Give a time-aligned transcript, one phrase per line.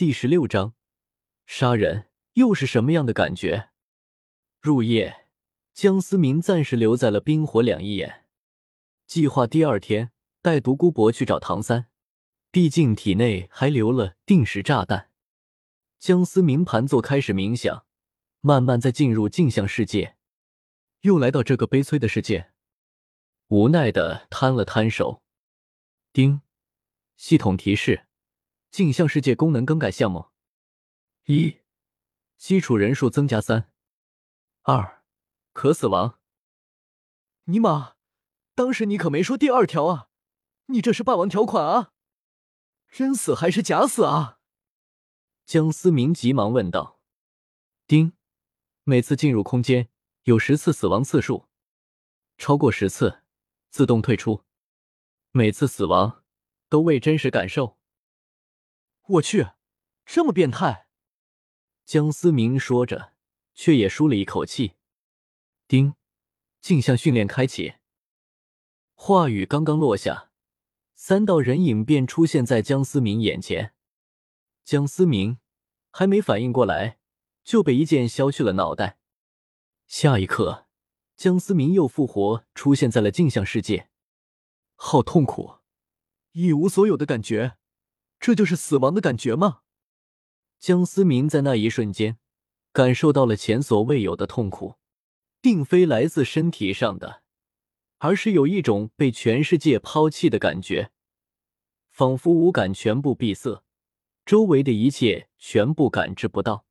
[0.00, 0.72] 第十六章，
[1.44, 3.68] 杀人又是什么样的感觉？
[4.58, 5.26] 入夜，
[5.74, 8.24] 江思明暂时留在了冰火两仪眼，
[9.06, 10.10] 计划第二天
[10.40, 11.90] 带独孤博去找唐三，
[12.50, 15.10] 毕竟体内还留了定时炸弹。
[15.98, 17.84] 江思明盘坐开始冥想，
[18.40, 20.16] 慢慢在进入镜像世界，
[21.02, 22.52] 又来到这个悲催的世界，
[23.48, 25.22] 无奈的摊了摊手。
[26.10, 26.40] 丁，
[27.18, 28.06] 系统提示。
[28.70, 30.30] 镜像世界功能更改项目：
[31.24, 31.58] 一、
[32.36, 33.64] 基础人数增加三；
[34.62, 35.02] 二、
[35.52, 36.20] 可死亡。
[37.44, 37.96] 尼玛，
[38.54, 40.08] 当时你可没说第二条啊！
[40.66, 41.92] 你这是霸王条款啊？
[42.88, 44.38] 真死还是假死啊？
[45.44, 47.00] 江思明急忙问道。
[47.88, 48.12] 丁，
[48.84, 49.88] 每次进入空间
[50.22, 51.48] 有十次死亡次数，
[52.38, 53.24] 超过十次
[53.68, 54.44] 自动退出。
[55.32, 56.22] 每次死亡
[56.68, 57.79] 都未真实感受。
[59.10, 59.48] 我去，
[60.06, 60.86] 这么变态！
[61.84, 63.12] 江思明说着，
[63.54, 64.76] 却也舒了一口气。
[65.66, 65.94] 丁，
[66.60, 67.74] 镜像训练开启。
[68.94, 70.30] 话语刚刚落下，
[70.94, 73.74] 三道人影便出现在江思明眼前。
[74.64, 75.38] 江思明
[75.90, 77.00] 还没反应过来，
[77.42, 78.98] 就被一剑削去了脑袋。
[79.88, 80.68] 下一刻，
[81.16, 83.90] 江思明又复活，出现在了镜像世界。
[84.76, 85.56] 好痛苦，
[86.30, 87.56] 一无所有的感觉。
[88.20, 89.62] 这就是死亡的感觉吗？
[90.58, 92.18] 江思明在那一瞬间
[92.70, 94.74] 感受到了前所未有的痛苦，
[95.40, 97.22] 并非来自身体上的，
[97.96, 100.92] 而是有一种被全世界抛弃的感觉，
[101.88, 103.64] 仿佛五感全部闭塞，
[104.26, 106.66] 周围的一切全部感知不到，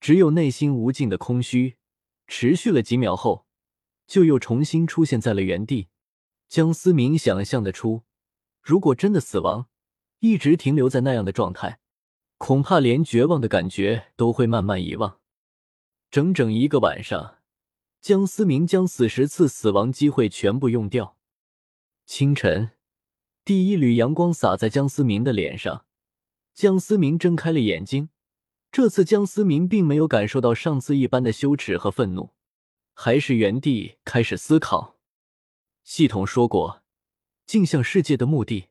[0.00, 1.76] 只有内心无尽的空虚。
[2.26, 3.46] 持续了几秒后，
[4.06, 5.88] 就又重新出现在了原地。
[6.48, 8.04] 江思明想象得出，
[8.62, 9.68] 如果真的死亡。
[10.24, 11.80] 一直停留在那样的状态，
[12.38, 15.20] 恐怕连绝望的感觉都会慢慢遗忘。
[16.10, 17.40] 整整一个晚上，
[18.00, 21.18] 江思明将死十次死亡机会全部用掉。
[22.06, 22.70] 清晨，
[23.44, 25.84] 第一缕阳光洒在江思明的脸上，
[26.54, 28.08] 江思明睁开了眼睛。
[28.72, 32.30] 这次江思明并没有感受到上次一般的羞耻和愤怒，
[32.94, 34.96] 还是原地开始思考。
[35.82, 36.82] 系统说过，
[37.44, 38.68] 镜像世界的目的。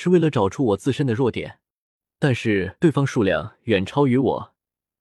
[0.00, 1.58] 是为了找出我自身的弱点，
[2.20, 4.54] 但是对方数量远超于我，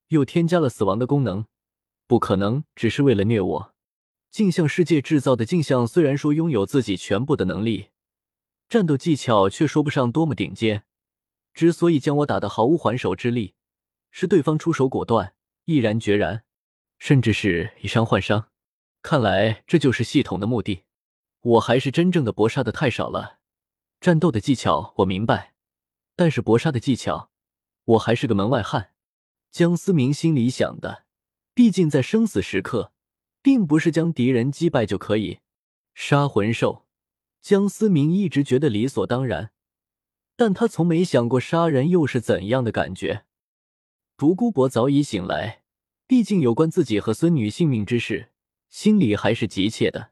[0.08, 1.46] 又添加了死亡的功能，
[2.08, 3.76] 不可能只是为了虐我。
[4.32, 7.90] 镜像世界制造的镜像虽然说拥有自己全部的能力，
[8.68, 10.86] 战斗技巧却说不上多么顶尖。
[11.54, 13.54] 之所以将我打得毫无还手之力，
[14.10, 15.36] 是对方出手果断，
[15.66, 16.44] 毅然决然，
[16.98, 18.50] 甚至是以伤换伤。
[19.04, 20.86] 看来这就是系统的目的。
[21.42, 23.37] 我还是真正的搏杀的太少了。
[24.00, 25.54] 战斗的技巧我明白，
[26.16, 27.32] 但是搏杀的技巧，
[27.86, 28.92] 我还是个门外汉。
[29.52, 31.06] 江思明心里想的，
[31.54, 32.92] 毕竟在生死时刻，
[33.42, 35.40] 并不是将敌人击败就可以。
[35.96, 36.86] 杀魂兽，
[37.42, 39.52] 江思明一直觉得理所当然，
[40.36, 43.26] 但他从没想过杀人又是怎样的感觉。
[44.16, 45.64] 独孤博早已醒来，
[46.06, 48.32] 毕竟有关自己和孙女性命之事，
[48.70, 50.12] 心里还是急切的。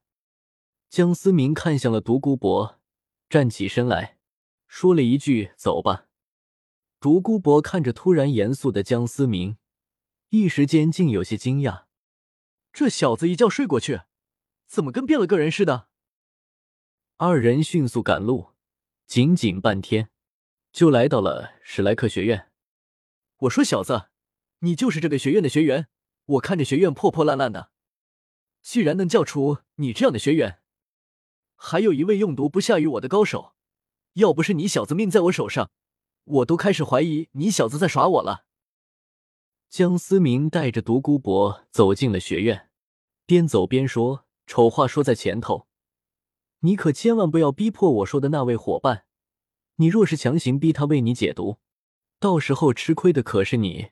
[0.89, 2.79] 江思明看向了独孤博。
[3.29, 4.17] 站起身来
[4.67, 6.07] 说了一句：“走吧。”
[6.99, 9.57] 独孤博看着突然严肃的江思明，
[10.29, 11.85] 一时间竟有些惊讶
[12.73, 14.01] ：“这小子一觉睡过去，
[14.65, 15.87] 怎么跟变了个人似的？”
[17.17, 18.53] 二人迅速赶路，
[19.05, 20.09] 仅仅半天
[20.71, 22.51] 就来到了史莱克学院。
[23.37, 24.09] 我说：“小子，
[24.59, 25.87] 你就是这个学院的学员？
[26.25, 27.71] 我看着学院破破烂烂的，
[28.63, 30.59] 居然能教出你这样的学员！”
[31.55, 33.53] 还有一位用毒不下于我的高手，
[34.13, 35.69] 要不是你小子命在我手上，
[36.23, 38.45] 我都开始怀疑你小子在耍我了。
[39.69, 42.69] 江思明带着独孤博走进了学院，
[43.25, 45.67] 边走边说：“丑话说在前头，
[46.59, 49.05] 你可千万不要逼迫我说的那位伙伴。
[49.77, 51.57] 你若是强行逼他为你解毒，
[52.19, 53.91] 到时候吃亏的可是你。”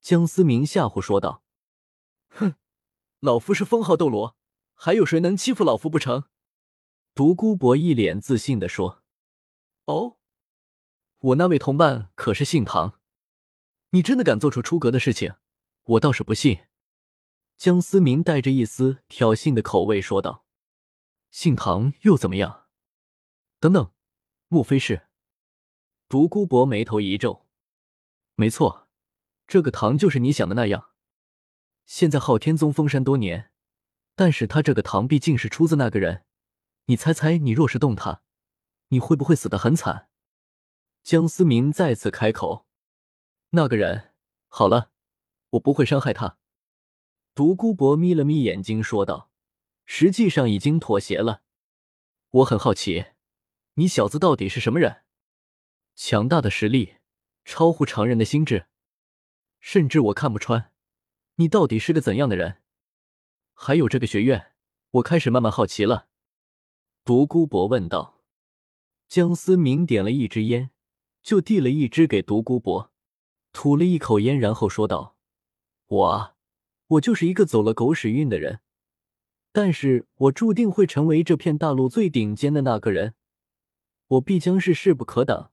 [0.00, 1.42] 江思明吓唬说道
[2.30, 2.54] ：“哼，
[3.18, 4.36] 老夫是封号斗罗，
[4.74, 6.24] 还有谁能欺负老夫不成？”
[7.18, 9.02] 独孤博一脸自信的说
[9.86, 10.18] ：“哦，
[11.18, 13.00] 我那位同伴可是姓唐，
[13.90, 15.34] 你真的敢做出出格的事情，
[15.82, 16.60] 我倒是不信。”
[17.58, 20.46] 江思明带着一丝挑衅的口味说道
[21.32, 22.68] ：“姓唐又怎么样？
[23.58, 23.90] 等等，
[24.46, 25.08] 莫非是？”
[26.08, 27.48] 独孤博眉头一皱
[28.36, 28.86] ：“没错，
[29.48, 30.90] 这个唐就是你想的那样。
[31.84, 33.50] 现在昊天宗封山多年，
[34.14, 36.24] 但是他这个唐毕竟是出自那个人。”
[36.90, 38.22] 你猜猜，你若是动他，
[38.88, 40.08] 你会不会死得很惨？
[41.02, 42.66] 江思明再次开口。
[43.50, 44.14] 那个人，
[44.46, 44.90] 好了，
[45.50, 46.38] 我不会伤害他。
[47.34, 49.30] 独孤博眯了眯眼睛说道
[49.84, 51.42] ：“实际上已经妥协了。
[52.30, 53.08] 我很好奇，
[53.74, 55.02] 你小子到底是什么人？
[55.94, 56.94] 强大的实力，
[57.44, 58.66] 超乎常人的心智，
[59.60, 60.72] 甚至我看不穿，
[61.34, 62.62] 你到底是个怎样的人？
[63.52, 64.54] 还有这个学院，
[64.92, 66.06] 我开始慢慢好奇了。”
[67.08, 68.20] 独孤博问道。
[69.08, 70.68] 江思明点了一支烟，
[71.22, 72.92] 就递了一支给独孤博，
[73.50, 75.16] 吐了一口烟，然后说道
[75.88, 76.34] ：“我啊，
[76.86, 78.60] 我就是一个走了狗屎运的人，
[79.52, 83.14] 但是我注定会成为这片大陆最顶尖的那个人，
[84.08, 85.50] 我必将是势不可挡。”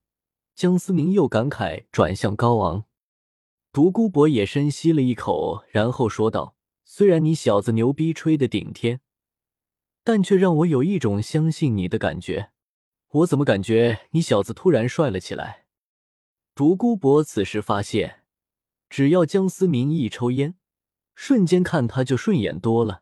[0.53, 2.83] 江思明又感慨，转向高昂。
[3.71, 8.99] 独孤博也深吸了一口，然后说道：“虽然你小子牛逼吹的顶天。”
[10.05, 12.51] 但却让我有一种相信你的感觉。
[13.07, 15.65] 我怎么感觉你小子突然帅了起来？
[16.53, 18.23] 独孤博此时发现，
[18.87, 20.55] 只要江思明一抽烟，
[21.15, 23.01] 瞬间看他就顺眼多了。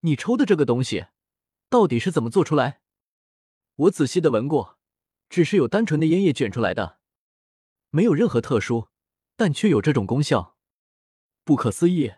[0.00, 1.06] 你抽的这个东西，
[1.70, 2.80] 到底是怎么做出来？
[3.76, 4.76] 我仔细的闻过，
[5.30, 6.98] 只是有单纯的烟叶卷出来的，
[7.90, 8.88] 没有任何特殊，
[9.36, 10.56] 但却有这种功效，
[11.44, 12.14] 不可思议！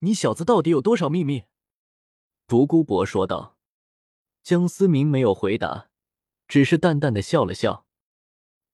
[0.00, 1.44] 你小子到底有多少秘密？
[2.48, 3.58] 独孤博说道
[4.42, 5.90] ：“江思明没有回答，
[6.48, 7.84] 只是淡淡的笑了笑。”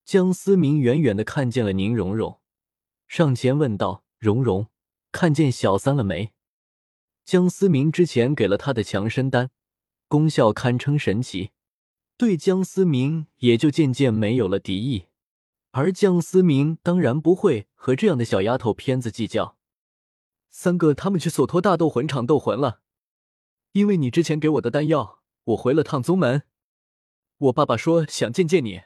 [0.05, 2.39] 江思明远远的看见了宁荣荣，
[3.09, 4.69] 上前问道：“荣荣，
[5.11, 6.31] 看见小三了没？”
[7.25, 9.51] 江思明之前给了他的强身丹，
[10.07, 11.51] 功效堪称神奇，
[12.15, 15.07] 对江思明也就渐渐没有了敌意。
[15.71, 19.57] 而江思明当然不会和这样的小丫头片子计较。
[20.49, 22.83] 三哥他们去索托大斗魂场斗魂了。
[23.75, 26.43] 因为你之前给我的丹药，我回了趟宗门。
[27.37, 28.83] 我爸爸说想见见你。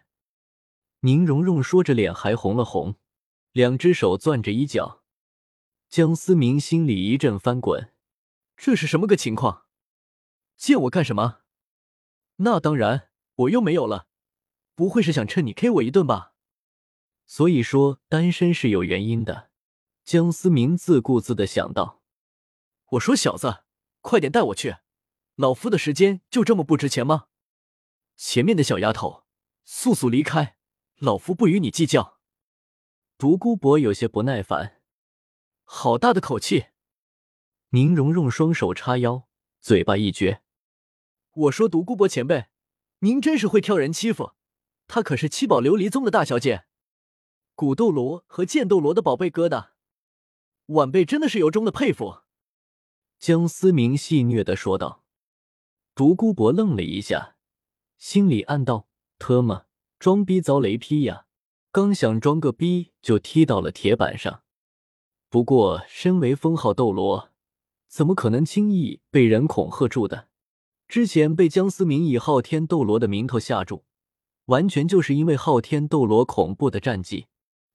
[1.01, 2.95] 宁荣荣说着，脸还红了红，
[3.51, 5.03] 两只手攥着衣角。
[5.89, 7.93] 江思明心里一阵翻滚，
[8.57, 9.67] 这是什么个情况？
[10.57, 11.41] 见我干什么？
[12.37, 14.07] 那当然，我又没有了，
[14.73, 16.33] 不会是想趁你 K 我一顿吧？
[17.27, 19.51] 所以说单身是有原因的。
[20.03, 22.01] 江思明自顾自的想到。
[22.93, 23.65] 我说小子。
[24.09, 24.77] 快点带我去！
[25.35, 27.27] 老夫的时间就这么不值钱吗？
[28.15, 29.23] 前面的小丫头，
[29.65, 30.57] 速速离开！
[30.97, 32.17] 老夫不与你计较。
[33.19, 34.81] 独孤博有些不耐烦，
[35.63, 36.69] 好大的口气！
[37.69, 39.27] 宁荣荣双手叉腰，
[39.61, 40.39] 嘴巴一撅
[41.31, 42.47] ：“我说独孤博前辈，
[43.01, 44.31] 您真是会挑人欺负。
[44.87, 46.65] 她可是七宝琉璃宗的大小姐，
[47.53, 49.73] 古斗罗和剑斗罗的宝贝疙瘩，
[50.65, 52.23] 晚辈真的是由衷的佩服。”
[53.19, 55.03] 江思明戏谑的说道。
[55.93, 57.35] 独孤博愣了一下，
[57.97, 58.87] 心里暗道
[59.19, 59.65] ：“特么，
[59.99, 61.25] 装逼遭雷劈呀！”
[61.73, 64.43] 刚想装个逼，就踢到了铁板上。
[65.29, 67.31] 不过，身为封号斗罗，
[67.89, 70.29] 怎么可能轻易被人恐吓住的？
[70.87, 73.83] 之前被江思明以昊天斗罗的名头吓住，
[74.45, 77.27] 完全就是因为昊天斗罗恐怖的战绩。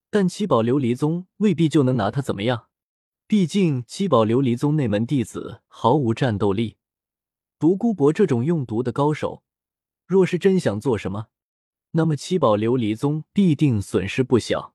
[0.09, 2.67] 但七宝琉璃宗未必就能拿他怎么样。
[3.27, 6.77] 毕竟七宝琉璃宗内门弟子毫无战斗力，
[7.57, 9.41] 独孤博这种用毒的高手，
[10.05, 11.29] 若是真想做什么，
[11.93, 14.74] 那么七宝琉璃宗必定损失不小。